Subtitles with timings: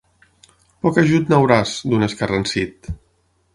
[0.85, 2.93] Poc ajut n'hauràs, d'un escarransit.